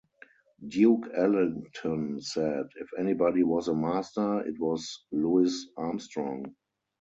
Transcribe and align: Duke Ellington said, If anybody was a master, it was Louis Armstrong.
Duke 0.67 1.09
Ellington 1.13 2.19
said, 2.21 2.69
If 2.75 2.89
anybody 2.97 3.43
was 3.43 3.67
a 3.67 3.75
master, 3.75 4.39
it 4.39 4.59
was 4.59 5.05
Louis 5.11 5.67
Armstrong. 5.77 6.55